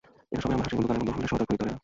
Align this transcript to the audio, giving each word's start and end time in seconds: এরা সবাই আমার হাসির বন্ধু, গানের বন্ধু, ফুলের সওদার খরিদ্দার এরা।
এরা 0.33 0.41
সবাই 0.43 0.53
আমার 0.55 0.63
হাসির 0.65 0.77
বন্ধু, 0.77 0.87
গানের 0.89 1.03
বন্ধু, 1.07 1.13
ফুলের 1.19 1.29
সওদার 1.31 1.47
খরিদ্দার 1.47 1.67
এরা। 1.69 1.75